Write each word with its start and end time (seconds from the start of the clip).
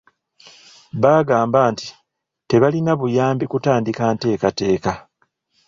Baagamba 1.01 1.59
nti 1.71 1.87
tebaalina 2.49 2.91
buyambi 2.99 3.45
kutandika 3.51 4.03
nteekateeka. 4.13 4.93